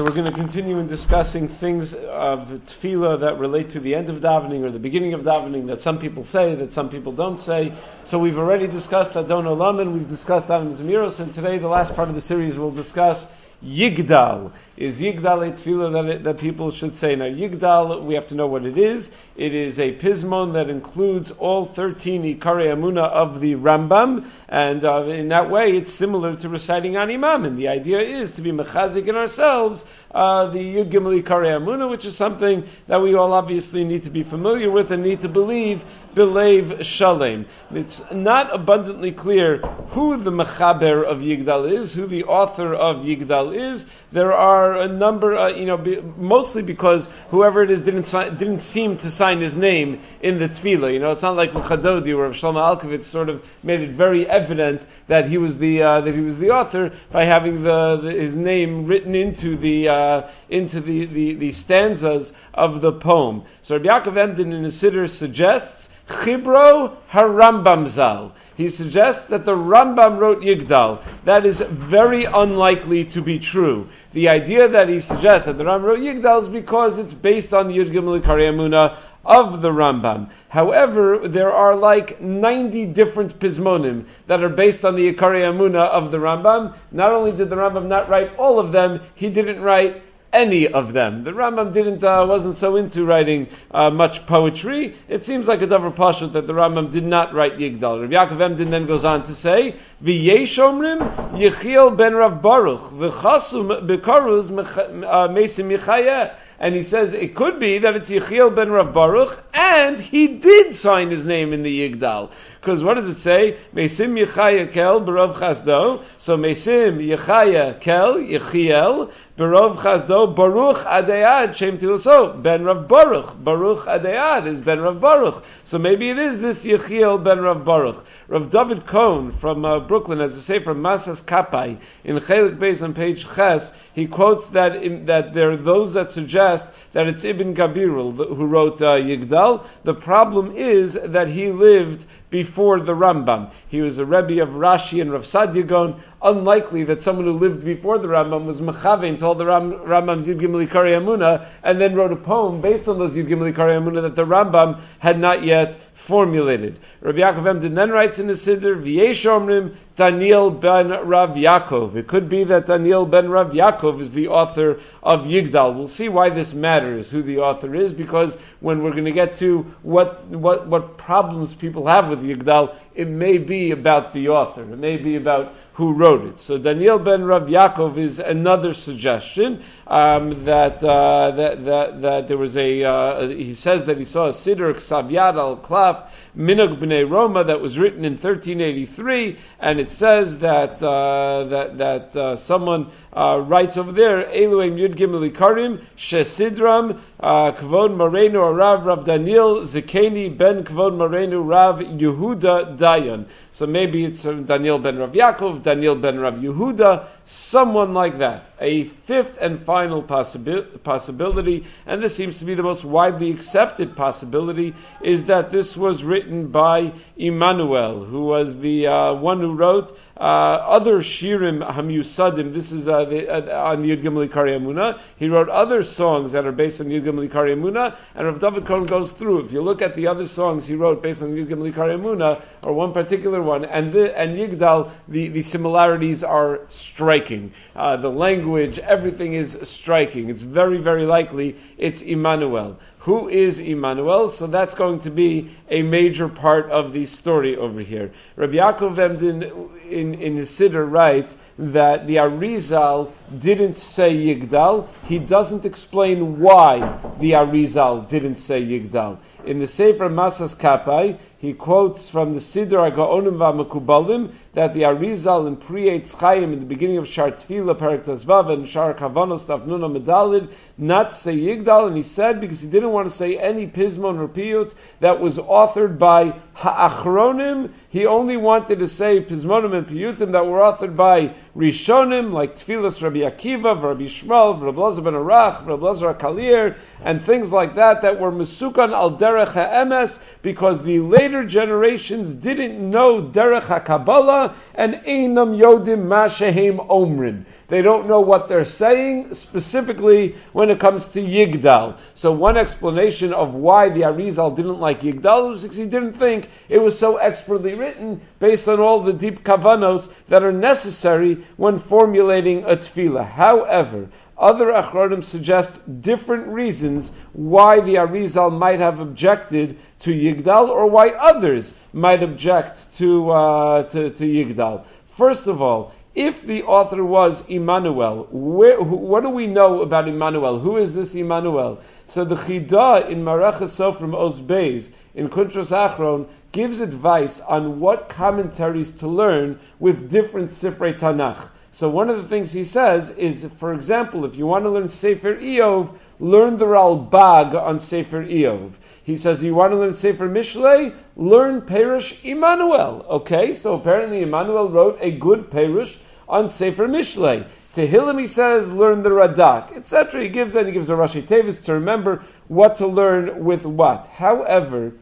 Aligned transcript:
So 0.00 0.06
we're 0.06 0.12
going 0.12 0.32
to 0.32 0.32
continue 0.32 0.78
in 0.78 0.86
discussing 0.86 1.48
things 1.48 1.92
of 1.92 2.48
tefillah 2.48 3.20
that 3.20 3.38
relate 3.38 3.72
to 3.72 3.80
the 3.80 3.94
end 3.94 4.08
of 4.08 4.22
davening 4.22 4.64
or 4.64 4.70
the 4.70 4.78
beginning 4.78 5.12
of 5.12 5.20
davening 5.24 5.66
that 5.66 5.82
some 5.82 5.98
people 5.98 6.24
say, 6.24 6.54
that 6.54 6.72
some 6.72 6.88
people 6.88 7.12
don't 7.12 7.38
say. 7.38 7.74
So 8.04 8.18
we've 8.18 8.38
already 8.38 8.66
discussed 8.66 9.14
Adon 9.14 9.44
Olam 9.44 9.78
and 9.78 9.92
we've 9.92 10.08
discussed 10.08 10.50
Anim 10.50 10.72
Zemiros, 10.72 11.20
and 11.20 11.34
today 11.34 11.58
the 11.58 11.68
last 11.68 11.94
part 11.94 12.08
of 12.08 12.14
the 12.14 12.22
series 12.22 12.56
we'll 12.56 12.70
discuss 12.70 13.30
Yigdal. 13.64 14.52
Is 14.78 15.02
Yigdal 15.02 15.48
a 15.48 15.52
tefillah 15.52 16.08
that, 16.08 16.24
that 16.24 16.38
people 16.38 16.70
should 16.70 16.94
say? 16.94 17.14
Now, 17.14 17.26
Yigdal, 17.26 18.04
we 18.04 18.14
have 18.14 18.28
to 18.28 18.34
know 18.34 18.46
what 18.46 18.64
it 18.64 18.78
is. 18.78 19.10
It 19.36 19.54
is 19.54 19.78
a 19.78 19.94
pismon 19.94 20.54
that 20.54 20.70
includes 20.70 21.30
all 21.30 21.66
13 21.66 22.22
Ikare 22.22 22.74
Amuna 22.74 23.04
of 23.04 23.40
the 23.40 23.56
Rambam, 23.56 24.24
and 24.48 24.84
uh, 24.84 25.04
in 25.04 25.28
that 25.28 25.50
way 25.50 25.76
it's 25.76 25.92
similar 25.92 26.36
to 26.36 26.48
reciting 26.48 26.96
Ani 26.96 27.18
Mamin. 27.18 27.50
And 27.50 27.58
the 27.58 27.68
idea 27.68 28.00
is 28.00 28.36
to 28.36 28.42
be 28.42 28.52
mechazik 28.52 29.06
in 29.06 29.16
ourselves 29.16 29.84
uh, 30.12 30.46
the 30.48 30.58
Yud 30.58 30.90
Gimel 30.90 31.22
Ikare 31.22 31.56
Amuna, 31.56 31.88
which 31.88 32.04
is 32.04 32.16
something 32.16 32.64
that 32.88 33.00
we 33.00 33.14
all 33.14 33.32
obviously 33.32 33.84
need 33.84 34.02
to 34.04 34.10
be 34.10 34.22
familiar 34.22 34.70
with 34.70 34.90
and 34.90 35.02
need 35.02 35.20
to 35.20 35.28
believe 35.28 35.84
Belev 36.14 36.84
Shalem. 36.84 37.46
It's 37.72 38.10
not 38.10 38.52
abundantly 38.52 39.12
clear 39.12 39.58
who 39.58 40.16
the 40.16 40.32
Mechaber 40.32 41.04
of 41.04 41.20
Yigdal 41.20 41.70
is, 41.72 41.94
who 41.94 42.06
the 42.06 42.24
author 42.24 42.74
of 42.74 43.04
Yigdal 43.04 43.54
is. 43.54 43.86
There 44.10 44.32
are 44.32 44.80
a 44.80 44.88
number, 44.88 45.38
uh, 45.38 45.48
you 45.50 45.66
know, 45.66 45.76
be, 45.76 46.00
mostly 46.00 46.62
because 46.62 47.08
whoever 47.30 47.62
it 47.62 47.70
is 47.70 47.82
didn't 47.82 48.04
si- 48.04 48.30
didn't 48.30 48.58
seem 48.58 48.96
to 48.98 49.10
sign 49.10 49.40
his 49.40 49.56
name 49.56 50.00
in 50.20 50.40
the 50.40 50.48
Tefillah. 50.48 50.92
You 50.92 50.98
know, 50.98 51.12
it's 51.12 51.22
not 51.22 51.36
like 51.36 51.54
L'chadodi 51.54 52.16
where 52.16 52.30
Shlomo 52.30 52.60
Alkabetz 52.60 53.04
sort 53.04 53.28
of 53.28 53.44
made 53.62 53.80
it 53.80 53.90
very 53.90 54.28
evident 54.28 54.84
that 55.06 55.28
he 55.28 55.38
was 55.38 55.58
the 55.58 55.82
uh, 55.82 56.00
that 56.00 56.14
he 56.14 56.20
was 56.20 56.40
the 56.40 56.50
author 56.50 56.90
by 57.12 57.24
having 57.24 57.62
the, 57.62 58.00
the 58.02 58.10
his 58.10 58.34
name 58.34 58.86
written 58.86 59.14
into 59.14 59.56
the 59.56 59.88
uh, 59.88 59.99
Uh, 60.00 60.30
into 60.48 60.80
the, 60.80 61.04
the, 61.04 61.34
the 61.34 61.52
stanzas 61.52 62.32
of 62.54 62.80
the 62.80 62.90
poem. 62.90 63.42
So 63.60 63.76
Rabbi 63.76 63.88
Yaakov 63.88 64.16
Emden 64.16 64.52
in 64.52 64.64
his 64.64 64.82
Siddur 64.82 65.10
suggests 65.10 65.90
Chibro 66.08 66.96
Harambam 67.10 67.86
Zal. 67.86 68.32
He 68.56 68.68
suggests 68.68 69.28
that 69.28 69.44
the 69.44 69.54
Rambam 69.54 70.18
wrote 70.18 70.40
Yigdal. 70.40 71.02
That 71.24 71.44
is 71.44 71.60
very 71.60 72.24
unlikely 72.24 73.04
to 73.16 73.20
be 73.20 73.38
true. 73.38 73.88
The 74.12 74.30
idea 74.30 74.68
that 74.68 74.88
he 74.88 75.00
suggests 75.00 75.46
that 75.46 75.58
the 75.58 75.64
Rambam 75.64 75.84
wrote 75.84 76.00
Yigdal 76.00 76.42
is 76.42 76.48
because 76.48 76.98
it's 76.98 77.14
based 77.14 77.52
on 77.52 77.68
Yud 77.68 77.90
Gimel 77.90 78.20
Amuna 78.22 78.96
of 79.24 79.62
the 79.62 79.70
Rambam. 79.70 80.30
However, 80.48 81.28
there 81.28 81.52
are 81.52 81.76
like 81.76 82.20
90 82.20 82.86
different 82.86 83.38
pismonim 83.38 84.06
that 84.26 84.42
are 84.42 84.48
based 84.48 84.84
on 84.84 84.96
the 84.96 85.12
Ikari 85.12 85.42
Amuna 85.42 85.88
of 85.88 86.10
the 86.10 86.18
Rambam. 86.18 86.74
Not 86.90 87.12
only 87.12 87.32
did 87.32 87.50
the 87.50 87.56
Rambam 87.56 87.86
not 87.86 88.08
write 88.08 88.36
all 88.36 88.58
of 88.58 88.72
them, 88.72 89.00
he 89.14 89.30
didn't 89.30 89.60
write 89.60 90.02
any 90.32 90.68
of 90.68 90.92
them. 90.92 91.24
The 91.24 91.32
Rambam 91.32 91.72
didn't 91.72 92.04
uh, 92.04 92.24
wasn't 92.28 92.56
so 92.56 92.76
into 92.76 93.04
writing 93.04 93.48
uh, 93.70 93.90
much 93.90 94.26
poetry. 94.26 94.94
It 95.08 95.24
seems 95.24 95.48
like 95.48 95.62
a 95.62 95.66
davar 95.66 95.94
pashut 95.94 96.32
that 96.32 96.46
the 96.46 96.52
Rambam 96.52 96.92
did 96.92 97.04
not 97.04 97.34
write 97.34 97.58
Yigdal. 97.58 98.02
Rabbi 98.02 98.14
Yaakov 98.14 98.40
Emden 98.40 98.70
then 98.70 98.86
goes 98.86 99.04
on 99.04 99.24
to 99.24 99.34
say, 99.34 99.74
"V'yesh 100.02 100.58
omrim 100.58 101.32
Yechiel 101.32 101.96
ben 101.96 102.14
Rav 102.14 102.40
Baruch 102.40 102.92
v'chasum 102.92 103.86
bekaruz 103.86 104.50
uh, 104.56 105.28
mesim 105.28 105.76
yichayeh." 105.76 106.32
And 106.60 106.74
he 106.74 106.82
says 106.82 107.14
it 107.14 107.34
could 107.34 107.58
be 107.58 107.78
that 107.78 107.96
it's 107.96 108.10
Yechiel 108.10 108.54
ben 108.54 108.70
Rav 108.70 108.92
Baruch, 108.92 109.42
and 109.54 109.98
he 109.98 110.28
did 110.28 110.74
sign 110.74 111.10
his 111.10 111.24
name 111.24 111.54
in 111.54 111.62
the 111.62 111.90
Yigdal. 111.90 112.30
Because 112.60 112.84
what 112.84 112.94
does 112.94 113.08
it 113.08 113.14
say? 113.14 113.56
Mesim 113.74 114.22
Yechaya 114.22 114.70
Kel 114.70 115.00
Barav 115.00 115.34
Chazdo. 115.36 116.02
So 116.18 116.36
Mesim 116.36 116.98
Yechaya 116.98 117.80
Kel 117.80 118.16
Yechiel 118.16 119.10
Barov 119.38 119.78
Chazdo 119.78 120.36
Baruch 120.36 120.76
Adayad 120.84 121.54
Shem 121.54 121.78
Tilaso 121.78 122.42
Ben 122.42 122.62
Rav 122.62 122.86
Baruch 122.86 123.42
Baruch 123.42 123.86
Adayad 123.86 124.46
is 124.46 124.60
Ben 124.60 124.78
Rav 124.78 125.00
Baruch. 125.00 125.42
So 125.64 125.78
maybe 125.78 126.10
it 126.10 126.18
is 126.18 126.42
this 126.42 126.66
Yechiel 126.66 127.24
Ben 127.24 127.40
Rav 127.40 127.64
Baruch. 127.64 128.04
Rav 128.28 128.50
David 128.50 128.84
Cohen 128.84 129.32
from 129.32 129.64
uh, 129.64 129.80
Brooklyn, 129.80 130.20
as 130.20 130.36
I 130.36 130.40
say 130.40 130.58
from 130.58 130.82
Masas 130.82 131.24
Kapai 131.24 131.78
in 132.04 132.16
Chelik 132.18 132.58
Beis 132.58 132.82
on 132.82 132.92
page 132.92 133.26
Ches, 133.34 133.72
he 133.94 134.06
quotes 134.06 134.48
that 134.48 134.76
in, 134.76 135.06
that 135.06 135.32
there 135.32 135.50
are 135.50 135.56
those 135.56 135.94
that 135.94 136.10
suggest 136.10 136.74
that 136.92 137.06
it's 137.06 137.24
Ibn 137.24 137.54
Gabirol 137.54 138.14
who 138.16 138.46
wrote 138.46 138.82
uh, 138.82 138.96
Yigdal. 138.98 139.64
The 139.84 139.94
problem 139.94 140.54
is 140.54 140.92
that 140.92 141.28
he 141.28 141.50
lived 141.50 142.04
before 142.30 142.80
the 142.80 142.94
Rambam. 142.94 143.50
He 143.68 143.80
was 143.80 143.98
a 143.98 144.06
Rebbe 144.06 144.42
of 144.42 144.50
Rashi 144.50 145.00
and 145.00 145.12
Rav 145.12 145.22
Saadia 145.22 145.66
Gaon. 145.66 146.00
Unlikely 146.22 146.84
that 146.84 147.00
someone 147.00 147.24
who 147.24 147.32
lived 147.32 147.64
before 147.64 147.98
the 147.98 148.08
Rambam 148.08 148.44
was 148.44 148.60
Mechavein, 148.60 149.18
told 149.18 149.38
the 149.38 149.46
Ram, 149.46 149.72
Rambam's 149.72 150.28
Yud 150.28 150.38
Gimel 150.38 150.66
Ikari 150.66 150.92
Amuna, 150.92 151.46
and 151.62 151.80
then 151.80 151.94
wrote 151.94 152.12
a 152.12 152.16
poem 152.16 152.60
based 152.60 152.88
on 152.88 152.98
those 152.98 153.16
Yud 153.16 153.26
Gimel 153.26 153.52
Ikari 153.52 153.80
Amuna 153.80 154.02
that 154.02 154.16
the 154.16 154.26
Rambam 154.26 154.80
had 154.98 155.18
not 155.18 155.42
yet 155.44 155.78
formulated. 155.94 156.78
Rabbi 157.02 157.18
Yaakov 157.18 157.46
Emden 157.46 157.74
then 157.74 157.90
writes 157.90 158.18
in 158.18 158.26
the 158.26 158.32
Siddur, 158.32 158.82
V'yesh 158.82 159.24
omrim 159.24 159.76
Daniel 159.96 160.50
ben 160.50 160.88
Rav 160.88 161.30
Yaakov. 161.36 161.94
It 161.96 162.06
could 162.06 162.28
be 162.28 162.44
that 162.44 162.66
Daniel 162.66 163.06
ben 163.06 163.28
Rav 163.28 163.52
Yaakov 163.52 164.00
is 164.00 164.12
the 164.12 164.28
author 164.28 164.80
of 165.02 165.24
Yigdal. 165.24 165.76
We'll 165.76 165.88
see 165.88 166.08
why 166.08 166.30
this 166.30 166.54
matters, 166.54 167.10
who 167.10 167.22
the 167.22 167.38
author 167.38 167.74
is, 167.74 167.92
because 167.92 168.36
when 168.60 168.82
we're 168.82 168.92
going 168.92 169.04
to 169.04 169.12
get 169.12 169.34
to 169.34 169.74
what, 169.82 170.26
what, 170.26 170.66
what 170.66 170.96
problems 170.96 171.54
people 171.54 171.86
have 171.86 172.08
with 172.08 172.22
Yigdal, 172.22 172.74
it 173.00 173.08
may 173.08 173.38
be 173.38 173.70
about 173.70 174.12
the 174.12 174.28
author. 174.28 174.62
It 174.62 174.78
may 174.78 174.98
be 174.98 175.16
about 175.16 175.54
who 175.80 175.94
wrote 175.94 176.26
it. 176.26 176.38
So 176.38 176.58
Daniel 176.58 176.98
ben 176.98 177.24
Rav 177.24 177.44
Yaakov 177.44 177.96
is 177.96 178.18
another 178.18 178.74
suggestion 178.74 179.62
um, 179.86 180.44
that, 180.44 180.84
uh, 180.84 181.30
that, 181.30 181.64
that 181.64 182.02
that 182.02 182.28
there 182.28 182.36
was 182.36 182.56
a. 182.58 182.84
Uh, 182.84 183.28
he 183.28 183.54
says 183.54 183.86
that 183.86 183.98
he 183.98 184.04
saw 184.04 184.26
a 184.26 184.30
siddur 184.32 184.74
Ksavyad 184.74 185.36
al 185.36 185.56
Klaf 185.56 186.10
Minug 186.36 186.78
Bnei 186.78 187.08
Roma 187.08 187.44
that 187.44 187.60
was 187.60 187.78
written 187.78 188.04
in 188.04 188.12
1383, 188.12 189.38
and 189.58 189.80
it 189.80 189.90
says 189.90 190.40
that 190.40 190.82
uh, 190.82 191.44
that 191.44 191.78
that 191.78 192.16
uh, 192.16 192.36
someone 192.36 192.90
uh, 193.12 193.42
writes 193.44 193.76
over 193.76 193.90
there 193.90 194.26
Elohim 194.26 194.76
Yud 194.76 194.94
Gimel 194.94 195.28
Ikarim 195.28 195.82
Shesidram 195.96 197.00
uh, 197.18 197.52
Kvod 197.52 197.96
Morenu 197.96 198.56
Rav 198.56 198.86
Rav 198.86 199.04
Daniel 199.06 199.62
Zekeni 199.62 200.36
Ben 200.36 200.62
Kvod 200.62 200.92
Morenu 200.92 201.48
Rav 201.48 201.78
Yehuda 201.78 202.76
Dayan. 202.90 203.26
So 203.52 203.66
maybe 203.66 204.04
it's 204.04 204.22
Daniel 204.22 204.78
ben 204.78 204.98
Rav 204.98 205.12
Yaakov, 205.12 205.62
Daniel 205.62 205.94
ben 205.94 206.18
Rav 206.18 206.34
Yehuda, 206.34 207.06
someone 207.24 207.94
like 207.94 208.18
that. 208.18 208.50
A 208.60 208.84
fifth 208.84 209.38
and 209.40 209.60
final 209.60 210.02
possibi- 210.02 210.82
possibility, 210.82 211.66
and 211.86 212.02
this 212.02 212.16
seems 212.16 212.38
to 212.40 212.44
be 212.44 212.54
the 212.54 212.62
most 212.62 212.84
widely 212.84 213.30
accepted 213.30 213.96
possibility, 213.96 214.74
is 215.02 215.26
that 215.26 215.50
this 215.50 215.76
was 215.76 216.04
written 216.04 216.48
by 216.48 216.92
Emmanuel, 217.16 218.04
who 218.04 218.24
was 218.24 218.58
the 218.58 218.86
uh, 218.86 219.14
one 219.14 219.40
who 219.40 219.54
wrote 219.54 219.96
uh, 220.16 220.22
other 220.22 220.98
Shirim 220.98 221.66
Hamusadim. 221.66 222.52
This 222.52 222.72
is 222.72 222.86
uh, 222.88 223.04
the, 223.06 223.28
uh, 223.28 223.70
on 223.70 223.84
Yud 223.84 224.02
Gimel 224.02 224.28
Amuna. 224.28 225.00
He 225.16 225.28
wrote 225.28 225.48
other 225.48 225.82
songs 225.82 226.32
that 226.32 226.44
are 226.44 226.52
based 226.52 226.80
on 226.80 226.88
Yud 226.88 227.04
Gimel 227.04 227.28
Amuna, 227.30 227.96
and 228.14 228.26
Rav 228.26 228.38
David 228.38 228.66
Cohen 228.66 228.84
goes 228.84 229.12
through. 229.12 229.46
If 229.46 229.52
you 229.52 229.62
look 229.62 229.80
at 229.80 229.94
the 229.94 230.08
other 230.08 230.26
songs 230.26 230.66
he 230.66 230.74
wrote 230.74 231.02
based 231.02 231.22
on 231.22 231.30
Yud 231.30 231.46
Gimel 231.48 231.72
Amuna, 231.72 232.42
or 232.70 232.72
one 232.72 232.92
particular 232.92 233.42
one, 233.42 233.64
and 233.64 233.92
the, 233.92 234.16
and 234.16 234.38
Yigdal, 234.38 234.92
the, 235.08 235.28
the 235.28 235.42
similarities 235.42 236.22
are 236.22 236.60
striking. 236.68 237.52
Uh, 237.74 237.96
the 237.96 238.08
language, 238.08 238.78
everything 238.78 239.34
is 239.34 239.58
striking. 239.64 240.30
It's 240.30 240.42
very, 240.42 240.78
very 240.78 241.04
likely 241.04 241.56
it's 241.76 242.00
Emmanuel. 242.02 242.78
Who 243.04 243.30
is 243.30 243.58
Emmanuel? 243.58 244.28
So 244.28 244.46
that's 244.46 244.74
going 244.74 245.00
to 245.00 245.10
be 245.10 245.56
a 245.70 245.80
major 245.80 246.28
part 246.28 246.70
of 246.70 246.92
the 246.92 247.06
story 247.06 247.56
over 247.56 247.80
here. 247.80 248.12
Rabbi 248.36 248.56
Yaakov 248.56 248.98
Emden 248.98 249.42
in, 249.88 250.14
in 250.20 250.36
his 250.36 250.50
Siddur 250.50 250.90
writes 250.90 251.34
that 251.58 252.06
the 252.06 252.16
Arizal 252.16 253.10
didn't 253.38 253.78
say 253.78 254.14
Yigdal. 254.14 254.88
He 255.06 255.18
doesn't 255.18 255.64
explain 255.64 256.40
why 256.40 256.98
the 257.18 257.32
Arizal 257.32 258.06
didn't 258.06 258.36
say 258.36 258.62
Yigdal. 258.62 259.16
In 259.46 259.60
the 259.60 259.66
Sefer 259.66 260.10
Masas 260.10 260.54
Kapai, 260.54 261.18
he 261.38 261.54
quotes 261.54 262.10
from 262.10 262.34
the 262.34 262.40
Siddur 262.40 262.92
Agaonim 262.92 263.38
VaMekubalim 263.38 264.32
that 264.52 264.74
the 264.74 264.82
Arizal 264.82 265.46
in 265.46 265.56
Pri 265.56 266.00
Chaim 266.00 266.52
in 266.52 266.58
the 266.58 266.66
beginning 266.66 266.96
of 266.96 267.06
Shar 267.06 267.30
Tefillah 267.30 267.78
Perak 267.78 268.04
Tazvav 268.04 268.52
and 268.52 268.66
Shar 268.68 268.94
Kavanos 268.94 269.44
Tafnuna 269.44 270.02
Medalid 270.02 270.50
not 270.76 271.12
say 271.12 271.36
Yigdal, 271.36 271.86
and 271.86 271.96
he 271.96 272.02
said 272.02 272.40
because 272.40 272.60
he 272.60 272.68
didn't 272.68 272.90
want 272.90 273.08
to 273.08 273.14
say 273.14 273.38
any 273.38 273.66
Pismon 273.68 274.18
or 274.18 274.26
Piyut 274.26 274.74
that 274.98 275.20
was 275.20 275.38
authored 275.38 275.98
by 275.98 276.34
Ha'achronim, 276.54 277.70
he 277.90 278.06
only 278.06 278.36
wanted 278.36 278.78
to 278.78 278.86
say 278.86 279.20
Pismonim 279.20 279.76
and 279.76 279.84
Piyutim 279.84 280.30
that 280.30 280.46
were 280.46 280.60
authored 280.60 280.94
by 280.94 281.34
Rishonim, 281.56 282.32
like 282.32 282.54
Tfilas 282.54 283.02
Rabbi 283.02 283.18
Akiva, 283.18 283.82
Rabbi 283.82 284.04
Shmuel, 284.04 284.62
Rabbi 284.62 284.80
Lazar 284.80 285.02
ben 285.02 285.14
Arach, 285.14 285.66
Rabbi 285.66 285.84
Lazar 285.84 286.14
Kalir, 286.14 286.76
and 287.02 287.20
things 287.20 287.52
like 287.52 287.74
that 287.74 288.02
that 288.02 288.20
were 288.20 288.30
Mesukan 288.30 288.92
al 288.92 289.18
Derech 289.18 289.54
HaEmes, 289.54 290.22
because 290.40 290.84
the 290.84 291.00
later 291.00 291.44
generations 291.44 292.36
didn't 292.36 292.78
know 292.78 293.22
Derech 293.22 293.62
HaKabbalah, 293.62 294.54
and 294.76 294.94
Einam 294.94 295.58
Yodim 295.58 296.06
Mashehem 296.06 296.86
Omrin. 296.88 297.44
They 297.70 297.82
don't 297.82 298.08
know 298.08 298.20
what 298.20 298.48
they're 298.48 298.64
saying, 298.64 299.34
specifically 299.34 300.34
when 300.52 300.70
it 300.70 300.80
comes 300.80 301.10
to 301.10 301.22
Yigdal. 301.22 301.98
So 302.14 302.32
one 302.32 302.56
explanation 302.56 303.32
of 303.32 303.54
why 303.54 303.90
the 303.90 304.00
Arizal 304.00 304.56
didn't 304.56 304.80
like 304.80 305.02
Yigdal 305.02 305.50
was 305.50 305.62
because 305.62 305.76
he 305.76 305.86
didn't 305.86 306.14
think 306.14 306.50
it 306.68 306.82
was 306.82 306.98
so 306.98 307.18
expertly 307.18 307.74
written 307.74 308.22
based 308.40 308.68
on 308.68 308.80
all 308.80 309.00
the 309.00 309.12
deep 309.12 309.44
kavanos 309.44 310.12
that 310.26 310.42
are 310.42 310.50
necessary 310.50 311.46
when 311.56 311.78
formulating 311.78 312.64
a 312.64 312.74
tefillah. 312.74 313.24
However, 313.24 314.08
other 314.36 314.72
achronim 314.72 315.22
suggest 315.22 316.02
different 316.02 316.48
reasons 316.48 317.12
why 317.34 317.78
the 317.78 317.96
Arizal 317.96 318.50
might 318.50 318.80
have 318.80 318.98
objected 318.98 319.78
to 320.00 320.10
Yigdal 320.10 320.70
or 320.70 320.86
why 320.86 321.10
others 321.10 321.72
might 321.92 322.24
object 322.24 322.96
to, 322.96 323.30
uh, 323.30 323.82
to, 323.84 324.10
to 324.10 324.24
Yigdal. 324.24 324.82
First 325.16 325.46
of 325.46 325.62
all, 325.62 325.92
if 326.14 326.42
the 326.42 326.64
author 326.64 327.04
was 327.04 327.46
Emmanuel, 327.48 328.26
where, 328.30 328.80
what 328.80 329.22
do 329.22 329.28
we 329.28 329.46
know 329.46 329.82
about 329.82 330.08
Emmanuel? 330.08 330.58
Who 330.58 330.76
is 330.76 330.94
this 330.94 331.14
Emmanuel? 331.14 331.80
So 332.06 332.24
the 332.24 332.34
Chida 332.34 333.08
in 333.08 333.22
Marach 333.22 333.58
Sofrim 333.58 334.14
Os 334.14 334.40
Beis 334.40 334.90
in 335.14 335.28
Kuntros 335.28 335.70
Achron 335.70 336.26
gives 336.50 336.80
advice 336.80 337.38
on 337.40 337.78
what 337.78 338.08
commentaries 338.08 338.90
to 338.98 339.06
learn 339.06 339.60
with 339.78 340.10
different 340.10 340.50
Sifrei 340.50 340.98
Tanakh. 340.98 341.48
So 341.72 341.88
one 341.88 342.10
of 342.10 342.16
the 342.16 342.28
things 342.28 342.52
he 342.52 342.64
says 342.64 343.10
is, 343.10 343.48
for 343.58 343.72
example, 343.72 344.24
if 344.24 344.34
you 344.34 344.46
want 344.46 344.64
to 344.64 344.70
learn 344.70 344.88
Sefer 344.88 345.36
Eov, 345.36 345.96
learn 346.20 346.58
the 346.58 346.66
Ralbag 346.66 347.54
on 347.54 347.78
Sefer 347.78 348.22
Eov. 348.22 348.72
He 349.02 349.16
says, 349.16 349.42
you 349.42 349.54
want 349.54 349.72
to 349.72 349.78
learn 349.78 349.94
Sefer 349.94 350.28
Mishlei? 350.28 350.94
Learn 351.16 351.62
Perush 351.62 352.22
Immanuel. 352.22 353.04
Okay, 353.08 353.54
so 353.54 353.74
apparently 353.74 354.22
Immanuel 354.22 354.68
wrote 354.68 354.98
a 355.00 355.10
good 355.10 355.50
Perush 355.50 355.96
on 356.28 356.48
Sefer 356.48 356.86
Mishlei. 356.86 357.46
Tehillim, 357.74 358.20
he 358.20 358.26
says, 358.26 358.70
learn 358.70 359.02
the 359.02 359.10
Radak, 359.10 359.76
etc. 359.76 360.22
He 360.22 360.28
gives 360.28 360.54
and 360.54 360.66
he 360.66 360.72
gives 360.72 360.90
a 360.90 360.94
Rashi 360.94 361.22
Tevis 361.22 361.64
to 361.64 361.74
remember 361.74 362.22
what 362.48 362.76
to 362.76 362.86
learn 362.86 363.44
with 363.44 363.64
what. 363.64 364.08
However, 364.08 364.92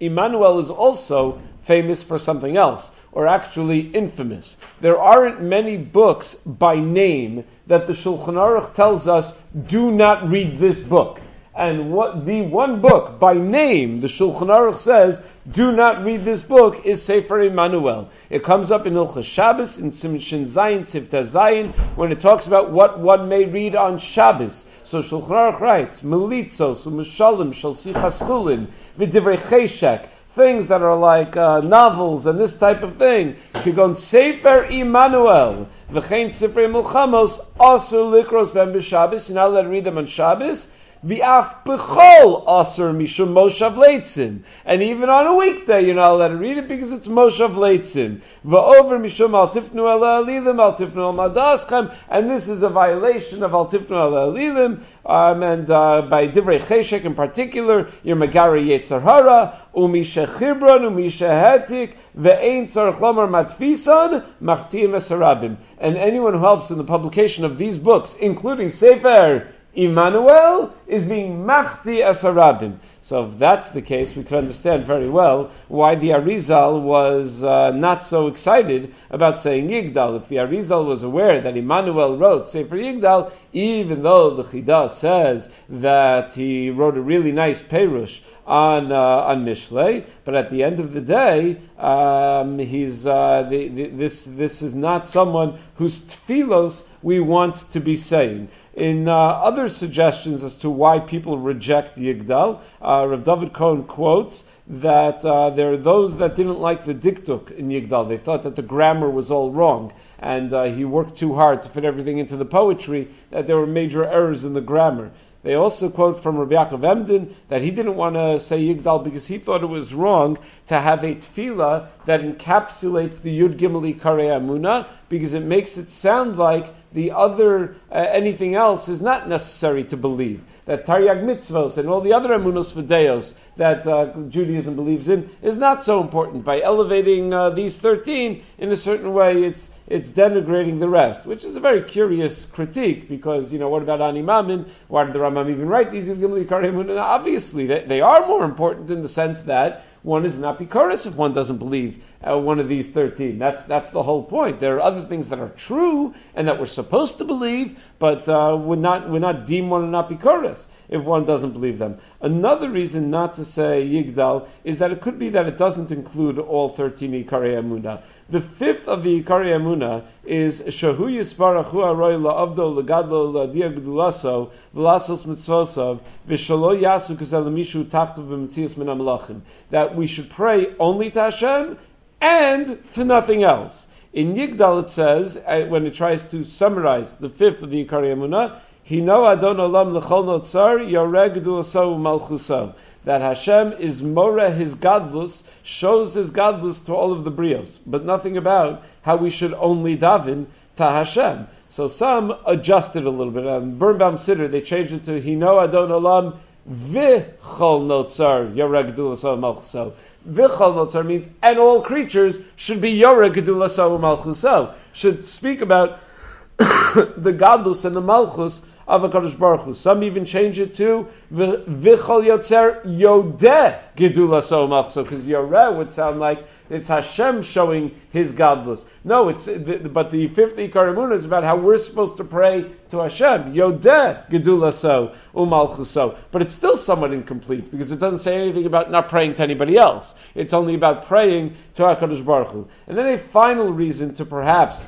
Immanuel 0.00 0.58
is 0.58 0.70
also 0.70 1.40
famous 1.62 2.02
for 2.02 2.18
something 2.18 2.56
else 2.56 2.90
or 3.12 3.26
actually 3.26 3.80
infamous. 3.80 4.56
There 4.80 4.98
aren't 4.98 5.42
many 5.42 5.76
books 5.76 6.34
by 6.34 6.80
name 6.80 7.44
that 7.66 7.86
the 7.86 7.92
Shulchan 7.92 8.34
Aruch 8.34 8.72
tells 8.72 9.06
us 9.06 9.36
do 9.66 9.92
not 9.92 10.28
read 10.28 10.56
this 10.56 10.80
book. 10.80 11.20
And 11.54 11.92
what 11.92 12.24
the 12.24 12.40
one 12.40 12.80
book 12.80 13.20
by 13.20 13.34
name 13.34 14.00
the 14.00 14.06
Shulchan 14.06 14.48
Aruch 14.48 14.78
says 14.78 15.22
do 15.50 15.72
not 15.72 16.04
read 16.04 16.24
this 16.24 16.42
book 16.42 16.86
is 16.86 17.02
Sefer 17.02 17.40
Emmanuel. 17.40 18.08
It 18.30 18.42
comes 18.42 18.70
up 18.70 18.86
in 18.86 18.94
Ilchas 18.94 19.24
Shabbos 19.24 19.78
in 19.78 19.90
Simshin 19.90 20.44
Zayin 20.44 20.80
Sifta 20.80 21.24
Zayin 21.24 21.72
when 21.96 22.12
it 22.12 22.20
talks 22.20 22.46
about 22.46 22.70
what 22.70 23.00
one 23.00 23.28
may 23.28 23.44
read 23.44 23.74
on 23.74 23.98
Shabbos. 23.98 24.64
So 24.84 25.02
Shulchan 25.02 25.28
Aruch 25.28 25.60
writes 25.60 26.00
Melitzos, 26.00 26.86
Mishalim, 26.86 27.52
Shal 27.52 27.74
Sichas 27.74 28.26
Chulin, 28.26 28.68
V'divrei 28.96 29.36
Cheshek, 29.36 30.08
things 30.34 30.68
that 30.68 30.82
are 30.82 30.96
like 30.96 31.36
uh, 31.36 31.60
novels 31.60 32.26
and 32.26 32.38
this 32.38 32.58
type 32.58 32.82
of 32.82 32.96
thing. 32.96 33.36
Kigon 33.52 33.94
Sefer 33.94 34.64
Emmanuel, 34.64 35.68
v'chein 35.90 36.32
Sefer 36.32 36.68
Mulchamos, 36.68 37.44
also 37.60 38.10
likros 38.10 38.54
ben 38.54 38.72
b'Shabbos. 38.72 39.28
You're 39.28 39.36
not 39.36 39.48
allowed 39.48 39.62
to 39.62 39.68
read 39.68 39.84
them 39.84 39.98
on 39.98 40.06
Shabbos. 40.06 40.70
V'af 41.04 41.64
b'chol 41.64 42.44
aser 42.46 42.92
mishum 42.92 43.32
moshav 43.32 43.74
leitzin. 43.74 44.44
And 44.64 44.84
even 44.84 45.10
on 45.10 45.26
a 45.26 45.34
weekday, 45.34 45.84
you're 45.84 45.96
not 45.96 46.12
allowed 46.12 46.28
to 46.28 46.36
read 46.36 46.58
it 46.58 46.68
because 46.68 46.92
it's 46.92 47.08
moshav 47.08 47.54
leitzin. 47.56 48.20
V'over 48.46 49.00
mishum 49.00 49.34
al 49.34 49.48
tifnu 49.48 49.80
ala 49.80 50.24
alilim, 50.24 50.62
al 50.62 50.76
tifnu 50.76 50.98
al 50.98 51.12
madaschem. 51.12 51.92
And 52.08 52.30
this 52.30 52.48
is 52.48 52.62
a 52.62 52.68
violation 52.68 53.42
of 53.42 53.52
al 53.52 53.66
tifnu 53.66 53.90
ala 53.90 54.32
alilim. 54.32 54.84
Um, 55.04 55.42
and 55.42 55.68
uh, 55.68 56.02
by 56.02 56.28
divrei 56.28 56.60
cheshek 56.60 57.04
in 57.04 57.16
particular, 57.16 57.90
you're 58.04 58.14
megari 58.14 58.66
yetzer 58.68 59.02
hara, 59.02 59.60
umisha 59.74 60.28
chibron, 60.28 60.82
umisha 60.82 61.28
hetik, 61.28 61.94
ve'ein 62.16 62.70
tzarech 62.70 63.00
lomar 63.00 63.28
matfisan, 63.28 64.24
machtiyim 64.40 64.90
esarabim. 64.90 65.56
And 65.78 65.96
anyone 65.96 66.34
who 66.34 66.38
helps 66.38 66.70
in 66.70 66.78
the 66.78 66.84
publication 66.84 67.44
of 67.44 67.58
these 67.58 67.76
books, 67.76 68.14
including 68.14 68.70
Sefer 68.70 69.48
Emmanuel 69.74 70.74
is 70.86 71.06
being 71.06 71.44
machti 71.44 72.02
as 72.02 72.22
harabim. 72.22 72.76
So 73.00 73.26
if 73.26 73.38
that's 73.38 73.70
the 73.70 73.80
case, 73.80 74.14
we 74.14 74.22
could 74.22 74.36
understand 74.36 74.84
very 74.84 75.08
well 75.08 75.50
why 75.66 75.94
the 75.94 76.10
Arizal 76.10 76.82
was 76.82 77.42
uh, 77.42 77.70
not 77.70 78.02
so 78.02 78.26
excited 78.26 78.94
about 79.10 79.38
saying 79.38 79.68
Yigdal. 79.68 80.18
If 80.18 80.28
the 80.28 80.36
Arizal 80.36 80.86
was 80.86 81.02
aware 81.02 81.40
that 81.40 81.56
Emmanuel 81.56 82.18
wrote 82.18 82.46
Sefer 82.46 82.76
Yigdal, 82.76 83.32
even 83.54 84.02
though 84.02 84.34
the 84.34 84.44
Chidah 84.44 84.90
says 84.90 85.48
that 85.70 86.34
he 86.34 86.68
wrote 86.70 86.98
a 86.98 87.02
really 87.02 87.32
nice 87.32 87.62
Perush 87.62 88.20
on 88.46 88.92
uh, 88.92 88.96
on 88.96 89.44
Mishlei, 89.46 90.04
but 90.24 90.34
at 90.34 90.50
the 90.50 90.62
end 90.62 90.80
of 90.80 90.92
the 90.92 91.00
day, 91.00 91.60
um, 91.78 92.58
he's 92.58 93.06
uh, 93.06 93.46
the, 93.48 93.68
the, 93.68 93.86
this 93.86 94.24
this 94.24 94.62
is 94.62 94.74
not 94.74 95.08
someone 95.08 95.58
whose 95.76 96.02
tfilos 96.02 96.84
we 97.02 97.20
want 97.20 97.56
to 97.72 97.80
be 97.80 97.96
saying. 97.96 98.48
In 98.74 99.06
uh, 99.06 99.14
other 99.14 99.68
suggestions 99.68 100.42
as 100.42 100.56
to 100.58 100.70
why 100.70 100.98
people 100.98 101.36
reject 101.36 101.98
Yigdal, 101.98 102.60
uh, 102.80 103.06
Rav 103.06 103.22
David 103.22 103.52
Cohen 103.52 103.84
quotes 103.84 104.44
that 104.66 105.22
uh, 105.26 105.50
there 105.50 105.74
are 105.74 105.76
those 105.76 106.16
that 106.18 106.36
didn't 106.36 106.58
like 106.58 106.86
the 106.86 106.94
dikduk 106.94 107.50
in 107.50 107.68
Yigdal. 107.68 108.08
They 108.08 108.16
thought 108.16 108.44
that 108.44 108.56
the 108.56 108.62
grammar 108.62 109.10
was 109.10 109.30
all 109.30 109.50
wrong, 109.50 109.92
and 110.18 110.54
uh, 110.54 110.64
he 110.64 110.86
worked 110.86 111.16
too 111.16 111.34
hard 111.34 111.64
to 111.64 111.68
fit 111.68 111.84
everything 111.84 112.16
into 112.16 112.38
the 112.38 112.46
poetry, 112.46 113.08
that 113.30 113.46
there 113.46 113.58
were 113.58 113.66
major 113.66 114.06
errors 114.06 114.42
in 114.42 114.54
the 114.54 114.62
grammar. 114.62 115.10
They 115.42 115.54
also 115.54 115.90
quote 115.90 116.22
from 116.22 116.38
Rabbi 116.38 116.54
Yaakov 116.54 116.88
Emden 116.88 117.34
that 117.48 117.62
he 117.62 117.72
didn't 117.72 117.96
want 117.96 118.14
to 118.14 118.38
say 118.38 118.62
Yigdal 118.62 119.02
because 119.02 119.26
he 119.26 119.38
thought 119.38 119.64
it 119.64 119.66
was 119.66 119.92
wrong 119.92 120.38
to 120.68 120.80
have 120.80 121.02
a 121.02 121.16
tefillah 121.16 121.88
that 122.06 122.20
encapsulates 122.20 123.22
the 123.22 123.40
Yud 123.40 123.58
Gimel 123.58 123.98
Karei 123.98 124.28
Amuna 124.28 124.86
because 125.12 125.34
it 125.34 125.42
makes 125.42 125.76
it 125.76 125.90
sound 125.90 126.36
like 126.36 126.74
the 126.94 127.10
other 127.12 127.76
uh, 127.90 127.94
anything 127.94 128.54
else 128.54 128.88
is 128.88 129.02
not 129.02 129.28
necessary 129.28 129.84
to 129.84 129.96
believe. 129.98 130.42
That 130.64 130.86
Taryag 130.86 131.22
mitzvos 131.22 131.76
and 131.76 131.86
all 131.86 132.00
the 132.00 132.14
other 132.14 132.30
emunos 132.30 132.72
fideos 132.72 133.34
that 133.56 133.86
uh, 133.86 134.06
Judaism 134.30 134.74
believes 134.74 135.10
in 135.10 135.28
is 135.42 135.58
not 135.58 135.84
so 135.84 136.00
important. 136.00 136.46
By 136.46 136.62
elevating 136.62 137.34
uh, 137.34 137.50
these 137.50 137.76
thirteen 137.76 138.42
in 138.56 138.72
a 138.72 138.76
certain 138.76 139.12
way, 139.12 139.44
it's 139.44 139.68
it's 139.86 140.12
denigrating 140.12 140.80
the 140.80 140.88
rest, 140.88 141.26
which 141.26 141.44
is 141.44 141.56
a 141.56 141.60
very 141.60 141.82
curious 141.82 142.46
critique 142.46 143.06
because, 143.06 143.52
you 143.52 143.58
know, 143.58 143.68
what 143.68 143.82
about 143.82 144.00
Ani 144.00 144.22
Mamin? 144.22 144.64
Why 144.88 145.04
did 145.04 145.12
the 145.12 145.18
Rambam 145.18 145.50
even 145.50 145.68
write 145.68 145.92
these 145.92 146.08
Obviously, 146.08 147.66
they, 147.66 147.84
they 147.84 148.00
are 148.00 148.26
more 148.26 148.44
important 148.44 148.90
in 148.90 149.02
the 149.02 149.08
sense 149.08 149.42
that 149.42 149.84
one 150.02 150.24
is 150.24 150.38
not 150.38 150.58
Bikaris 150.58 151.06
if 151.06 151.14
one 151.14 151.32
doesn't 151.32 151.58
believe 151.58 152.04
uh, 152.22 152.36
one 152.36 152.58
of 152.58 152.68
these 152.68 152.88
13. 152.88 153.38
That's, 153.38 153.62
that's 153.62 153.90
the 153.90 154.02
whole 154.02 154.24
point. 154.24 154.58
There 154.58 154.76
are 154.76 154.80
other 154.80 155.02
things 155.02 155.28
that 155.28 155.38
are 155.38 155.48
true 155.50 156.14
and 156.34 156.48
that 156.48 156.58
we're 156.58 156.66
supposed 156.66 157.18
to 157.18 157.24
believe, 157.24 157.78
but 157.98 158.28
uh, 158.28 158.56
would, 158.60 158.80
not, 158.80 159.08
would 159.08 159.22
not 159.22 159.46
deem 159.46 159.70
one 159.70 159.90
not 159.90 160.10
Bikaris 160.10 160.66
if 160.88 161.02
one 161.02 161.24
doesn't 161.24 161.52
believe 161.52 161.78
them. 161.78 161.98
Another 162.20 162.68
reason 162.68 163.10
not 163.10 163.34
to 163.34 163.44
say 163.44 163.86
Yigdal 163.86 164.48
is 164.64 164.80
that 164.80 164.90
it 164.90 165.00
could 165.00 165.18
be 165.18 165.30
that 165.30 165.46
it 165.46 165.56
doesn't 165.56 165.92
include 165.92 166.38
all 166.38 166.68
13 166.68 167.24
Ikari 167.24 167.54
Amunah. 167.54 168.02
The 168.32 168.40
fifth 168.40 168.88
of 168.88 169.02
the 169.02 169.22
Ikari 169.22 169.52
Amuna 169.54 170.04
is 170.24 170.62
Shahu 170.62 171.00
Yisparachu 171.00 171.74
Aroy 171.74 172.14
La'avdo 172.14 172.82
Lagadlo 172.82 173.30
La'dia 173.30 173.70
Gdulaso 173.70 174.48
V'lasos 174.74 175.26
Mitzvosav 175.26 176.00
V'shalo 176.26 176.80
Yasu 176.80 177.14
Kazelamishu 177.14 177.84
Taktav 177.84 178.26
B'Metzias 178.26 178.78
Min 178.78 178.86
Amalachim. 178.86 179.42
That 179.68 179.94
we 179.94 180.06
should 180.06 180.30
pray 180.30 180.74
only 180.80 181.10
to 181.10 181.20
Hashem 181.24 181.76
and 182.22 182.90
to 182.92 183.04
nothing 183.04 183.42
else. 183.42 183.86
In 184.14 184.34
Yigdal 184.34 184.84
it 184.84 184.88
says, 184.88 185.36
uh, 185.36 185.66
when 185.68 185.84
it 185.84 185.92
tries 185.92 186.24
to 186.30 186.42
summarize 186.44 187.12
the 187.12 187.28
fifth 187.28 187.62
of 187.62 187.68
the 187.68 187.84
Ikari 187.84 188.14
Amuna, 188.14 188.60
Hino 188.88 189.30
Adon 189.30 189.58
Olam 189.58 189.92
L'chol 189.92 190.24
Notzar 190.24 190.90
Yoreg 190.90 191.34
Gdulaso 191.34 191.98
Malchuso 191.98 192.74
that 193.04 193.20
Hashem 193.20 193.72
is 193.74 194.02
Mora 194.02 194.50
his 194.50 194.74
gadlus, 194.74 195.42
shows 195.62 196.14
his 196.14 196.30
gadlus 196.30 196.84
to 196.86 196.94
all 196.94 197.12
of 197.12 197.24
the 197.24 197.32
brios, 197.32 197.78
but 197.86 198.04
nothing 198.04 198.36
about 198.36 198.84
how 199.02 199.16
we 199.16 199.30
should 199.30 199.52
only 199.54 199.96
daven 199.96 200.46
to 200.76 200.84
Hashem. 200.84 201.46
So 201.68 201.88
some 201.88 202.36
adjusted 202.46 203.04
a 203.04 203.10
little 203.10 203.32
bit. 203.32 203.46
On 203.46 203.78
Birnbaum 203.78 204.16
Siddur, 204.16 204.50
they 204.50 204.60
changed 204.60 204.92
it 204.92 205.04
to 205.04 205.20
Hino 205.20 205.62
Adon 205.62 205.88
Olam 205.88 206.36
Vichol 206.68 207.86
Notzar 207.86 208.54
Yoreg 208.54 208.94
Gdulaso 208.94 209.38
Malchuso. 209.38 209.94
Vichol 210.28 210.74
Notzar 210.74 211.04
means, 211.04 211.28
and 211.42 211.58
all 211.58 211.80
creatures 211.80 212.40
should 212.56 212.80
be 212.80 213.00
Yoreg 213.00 213.34
Gdulaso 213.34 213.98
Malchuso. 213.98 214.74
Should 214.92 215.26
speak 215.26 215.60
about 215.60 215.98
the 216.58 217.32
gadlus 217.32 217.84
and 217.84 217.96
the 217.96 218.00
malchus 218.02 218.60
of 218.92 219.10
HaKadosh 219.10 219.38
Baruch 219.38 219.62
Hu. 219.62 219.72
Some 219.72 220.02
even 220.02 220.26
change 220.26 220.60
it 220.60 220.74
to 220.74 221.08
V'chol 221.32 222.26
Yotzer 222.26 222.84
Yodeh 222.84 223.80
Gedula 223.96 224.42
So 224.42 225.02
because 225.02 225.24
Yoreh 225.24 225.74
would 225.74 225.90
sound 225.90 226.20
like 226.20 226.46
it's 226.68 226.88
Hashem 226.88 227.40
showing 227.40 227.94
His 228.10 228.34
gadlus. 228.34 228.84
No, 229.02 229.30
it's 229.30 229.46
but 229.46 230.10
the 230.10 230.28
fifth 230.28 230.56
Ikar 230.56 230.94
Emunah 230.94 231.14
is 231.14 231.24
about 231.24 231.42
how 231.42 231.56
we're 231.56 231.78
supposed 231.78 232.18
to 232.18 232.24
pray 232.24 232.70
to 232.90 232.98
Hashem. 232.98 233.54
Yodeh 233.54 234.28
Gedula 234.28 234.74
so 234.74 235.14
Umalchuso. 235.34 236.18
But 236.30 236.42
it's 236.42 236.52
still 236.52 236.76
somewhat 236.76 237.14
incomplete 237.14 237.70
because 237.70 237.92
it 237.92 237.98
doesn't 237.98 238.18
say 238.18 238.42
anything 238.42 238.66
about 238.66 238.90
not 238.90 239.08
praying 239.08 239.36
to 239.36 239.42
anybody 239.42 239.78
else. 239.78 240.14
It's 240.34 240.52
only 240.52 240.74
about 240.74 241.06
praying 241.06 241.56
to 241.74 241.84
Hakadosh 241.84 242.22
Baruch 242.22 242.52
Hu. 242.52 242.68
And 242.86 242.98
then 242.98 243.06
a 243.06 243.16
final 243.16 243.72
reason 243.72 244.12
to 244.14 244.26
perhaps 244.26 244.86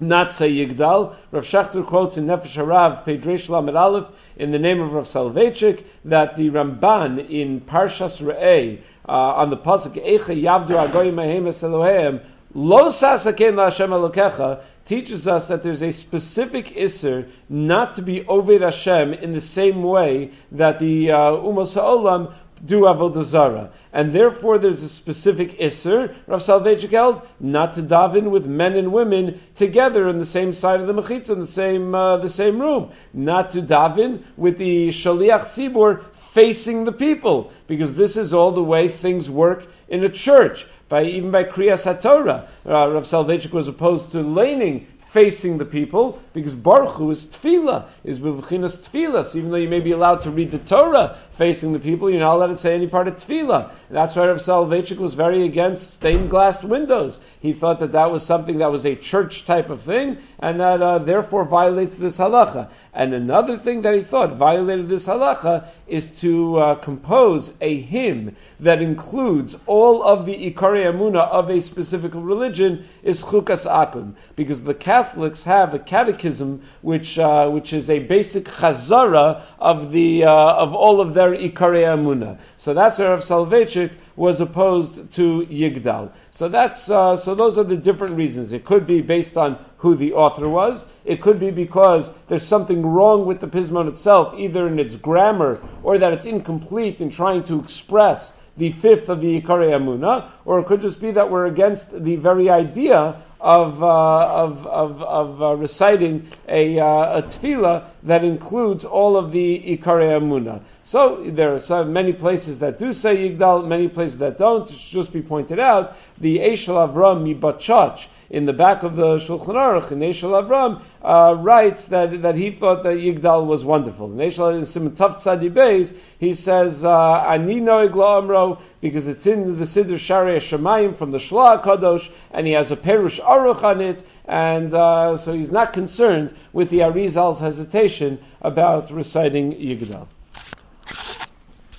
not 0.00 0.32
say 0.32 0.52
Yigdal. 0.52 1.14
Rav 1.30 1.44
Schachter 1.44 1.84
quotes 1.84 2.16
in 2.16 2.26
Nefesh 2.26 2.56
Harav, 2.62 3.04
page 3.04 3.48
Lamed 3.48 3.76
Aleph, 3.76 4.06
in 4.36 4.50
the 4.50 4.58
name 4.58 4.80
of 4.80 4.92
Rav 4.92 5.04
Soloveitchik, 5.04 5.84
that 6.04 6.36
the 6.36 6.50
Ramban 6.50 7.30
in 7.30 7.60
Parshas 7.60 8.20
Re'eh, 8.20 8.80
uh, 9.08 9.12
on 9.12 9.50
the 9.50 9.56
pasuk 9.56 10.04
Eicha 10.04 10.40
Yavdu 10.40 10.88
Agoyim 10.88 11.14
Mehemes 11.14 11.62
Eloheim, 11.62 12.20
Lo 12.54 12.88
Sasaken 12.88 13.54
LaHashem 13.54 13.88
Elokecha, 13.88 14.60
teaches 14.86 15.26
us 15.26 15.48
that 15.48 15.62
there's 15.62 15.82
a 15.82 15.92
specific 15.92 16.68
isser 16.68 17.28
not 17.48 17.94
to 17.94 18.02
be 18.02 18.24
over 18.26 18.58
Hashem 18.58 19.14
in 19.14 19.32
the 19.32 19.40
same 19.40 19.82
way 19.82 20.30
that 20.52 20.78
the 20.78 21.10
uh, 21.10 21.16
Umos 21.16 21.74
Ha'olam 21.74 22.32
do 22.64 22.82
avodah 22.82 23.22
zara, 23.22 23.70
and 23.92 24.12
therefore 24.12 24.58
there's 24.58 24.82
a 24.82 24.88
specific 24.88 25.58
isser. 25.58 26.14
Rav 26.26 26.40
Soloveitchik 26.40 26.90
held 26.90 27.26
not 27.38 27.74
to 27.74 27.82
daven 27.82 28.30
with 28.30 28.46
men 28.46 28.76
and 28.76 28.92
women 28.92 29.40
together 29.54 30.08
in 30.08 30.18
the 30.18 30.24
same 30.24 30.52
side 30.52 30.80
of 30.80 30.86
the 30.86 30.94
mechitza, 30.94 31.30
in 31.30 31.40
the 31.40 31.46
same 31.46 31.94
uh, 31.94 32.16
the 32.16 32.28
same 32.28 32.60
room. 32.60 32.92
Not 33.12 33.50
to 33.50 33.62
daven 33.62 34.22
with 34.36 34.58
the 34.58 34.88
shaliach 34.88 35.42
tzibur 35.42 36.04
facing 36.32 36.84
the 36.84 36.92
people, 36.92 37.52
because 37.66 37.96
this 37.96 38.16
is 38.16 38.32
all 38.34 38.52
the 38.52 38.62
way 38.62 38.88
things 38.88 39.28
work 39.28 39.66
in 39.88 40.04
a 40.04 40.08
church. 40.08 40.66
By 40.88 41.04
even 41.04 41.30
by 41.30 41.44
kriyas 41.44 41.84
haTorah, 41.84 42.46
uh, 42.64 42.92
Rav 42.92 43.04
Soloveitchik 43.04 43.52
was 43.52 43.68
opposed 43.68 44.12
to 44.12 44.22
laning 44.22 44.86
facing 45.16 45.56
the 45.56 45.64
people, 45.64 46.20
because 46.34 46.52
Baruch 46.52 46.96
Hu 46.96 47.10
is 47.10 47.24
tefillah, 47.24 47.86
is 48.04 48.18
b'vchinas 48.18 48.86
tefillah. 48.86 49.24
So 49.24 49.38
even 49.38 49.50
though 49.50 49.56
you 49.56 49.70
may 49.70 49.80
be 49.80 49.92
allowed 49.92 50.20
to 50.24 50.30
read 50.30 50.50
the 50.50 50.58
Torah 50.58 51.16
facing 51.30 51.72
the 51.72 51.78
people, 51.78 52.10
you're 52.10 52.20
not 52.20 52.34
allowed 52.34 52.48
to 52.48 52.56
say 52.56 52.74
any 52.74 52.86
part 52.86 53.08
of 53.08 53.14
tefillah. 53.14 53.70
And 53.88 53.96
that's 53.96 54.14
why 54.14 54.26
Rav 54.26 54.36
Soloveitchik 54.36 54.98
was 54.98 55.14
very 55.14 55.46
against 55.46 55.94
stained 55.94 56.28
glass 56.28 56.62
windows. 56.62 57.18
He 57.40 57.54
thought 57.54 57.78
that 57.78 57.92
that 57.92 58.10
was 58.10 58.26
something 58.26 58.58
that 58.58 58.70
was 58.70 58.84
a 58.84 58.94
church 58.94 59.46
type 59.46 59.70
of 59.70 59.80
thing, 59.80 60.18
and 60.38 60.60
that 60.60 60.82
uh, 60.82 60.98
therefore 60.98 61.46
violates 61.46 61.96
this 61.96 62.18
halacha. 62.18 62.68
And 62.96 63.12
another 63.12 63.58
thing 63.58 63.82
that 63.82 63.94
he 63.94 64.00
thought 64.00 64.36
violated 64.36 64.88
this 64.88 65.06
halacha 65.06 65.68
is 65.86 66.18
to 66.22 66.56
uh, 66.56 66.74
compose 66.76 67.52
a 67.60 67.78
hymn 67.78 68.36
that 68.60 68.80
includes 68.80 69.54
all 69.66 70.02
of 70.02 70.24
the 70.24 70.50
ikari 70.50 70.90
amuna 70.90 71.28
of 71.28 71.50
a 71.50 71.60
specific 71.60 72.12
religion 72.14 72.88
is 73.02 73.22
chukas 73.22 73.70
akum, 73.70 74.14
because 74.34 74.64
the 74.64 74.72
Catholics 74.72 75.44
have 75.44 75.74
a 75.74 75.78
catechism 75.78 76.62
which 76.80 77.18
uh, 77.18 77.50
which 77.50 77.74
is 77.74 77.90
a 77.90 77.98
basic 77.98 78.44
chazara 78.44 79.42
of 79.58 79.92
the 79.92 80.24
uh, 80.24 80.30
of 80.30 80.74
all 80.74 81.02
of 81.02 81.12
their 81.12 81.32
ikari 81.32 81.84
amuna. 81.84 82.38
So 82.56 82.72
that's 82.72 82.98
where 82.98 83.10
Rav 83.10 83.20
Soloveitchik 83.20 83.90
was 84.16 84.40
opposed 84.40 85.12
to 85.12 85.46
Yigdal. 85.46 86.10
So 86.30 86.48
that's 86.48 86.90
uh, 86.90 87.16
so 87.16 87.34
those 87.34 87.58
are 87.58 87.64
the 87.64 87.76
different 87.76 88.16
reasons. 88.16 88.52
It 88.52 88.64
could 88.64 88.86
be 88.86 89.02
based 89.02 89.36
on 89.36 89.58
who 89.78 89.94
the 89.94 90.14
author 90.14 90.48
was. 90.48 90.86
It 91.04 91.20
could 91.20 91.38
be 91.38 91.50
because 91.50 92.12
there's 92.28 92.46
something 92.46 92.84
wrong 92.84 93.26
with 93.26 93.40
the 93.40 93.46
Pismon 93.46 93.88
itself, 93.88 94.34
either 94.36 94.66
in 94.66 94.78
its 94.78 94.96
grammar 94.96 95.62
or 95.82 95.98
that 95.98 96.12
it's 96.12 96.26
incomplete 96.26 97.00
in 97.00 97.10
trying 97.10 97.44
to 97.44 97.60
express 97.60 98.36
the 98.56 98.72
fifth 98.72 99.08
of 99.08 99.20
the 99.20 99.40
Ikari 99.40 99.70
Amuna, 99.70 100.30
or 100.44 100.60
it 100.60 100.66
could 100.66 100.80
just 100.80 101.00
be 101.00 101.10
that 101.12 101.30
we're 101.30 101.46
against 101.46 102.02
the 102.02 102.16
very 102.16 102.48
idea 102.48 103.22
of, 103.40 103.82
uh, 103.82 104.28
of, 104.28 104.66
of, 104.66 105.02
of 105.02 105.42
uh, 105.42 105.54
reciting 105.56 106.26
a, 106.48 106.78
uh, 106.78 107.18
a 107.18 107.22
tefillah 107.22 107.84
that 108.04 108.24
includes 108.24 108.84
all 108.84 109.16
of 109.16 109.30
the 109.30 109.76
Ikari 109.76 110.08
Amuna. 110.18 110.62
So 110.84 111.22
there 111.28 111.54
are 111.54 111.58
so 111.58 111.84
many 111.84 112.12
places 112.12 112.60
that 112.60 112.78
do 112.78 112.92
say 112.92 113.28
Yigdal, 113.28 113.66
many 113.66 113.88
places 113.88 114.18
that 114.18 114.38
don't. 114.38 114.68
It 114.68 114.74
should 114.74 114.92
just 114.92 115.12
be 115.12 115.22
pointed 115.22 115.58
out. 115.58 115.96
The 116.18 116.38
Eshel 116.38 116.88
Avram 116.88 117.24
Mibachach 117.24 118.06
in 118.30 118.44
the 118.44 118.52
back 118.52 118.82
of 118.82 118.96
the 118.96 119.16
Shulchan 119.16 119.54
Aruch, 119.54 119.88
Neshel 119.88 120.42
Avram 120.42 120.82
uh, 121.02 121.34
writes 121.36 121.86
that, 121.86 122.22
that 122.22 122.34
he 122.34 122.50
thought 122.50 122.82
that 122.82 122.96
Yigdal 122.96 123.46
was 123.46 123.64
wonderful. 123.64 124.08
Neshel 124.08 124.58
in 124.58 124.66
Simon 124.66 124.94
Tav 124.94 125.16
Tzadi 125.16 125.50
Beis, 125.50 125.96
he 126.18 126.34
says, 126.34 126.84
uh, 126.84 127.24
Ani 127.28 127.60
noig 127.60 127.92
amro, 127.92 128.58
because 128.80 129.08
it's 129.08 129.26
in 129.26 129.56
the 129.56 129.64
Siddur 129.64 129.98
Shari 129.98 130.38
Shemayim 130.38 130.96
from 130.96 131.10
the 131.10 131.18
Shla 131.18 131.62
Kadosh, 131.62 132.10
and 132.32 132.46
he 132.46 132.54
has 132.54 132.70
a 132.70 132.76
Perush 132.76 133.20
Aruch 133.20 133.62
on 133.62 133.80
it, 133.80 134.02
and 134.24 134.74
uh, 134.74 135.16
so 135.16 135.32
he's 135.32 135.52
not 135.52 135.72
concerned 135.72 136.34
with 136.52 136.70
the 136.70 136.80
Arizal's 136.80 137.40
hesitation 137.40 138.18
about 138.40 138.90
reciting 138.90 139.52
Yigdal. 139.52 140.08